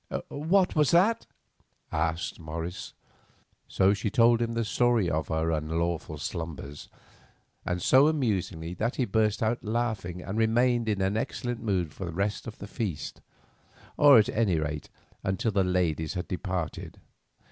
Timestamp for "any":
14.29-14.57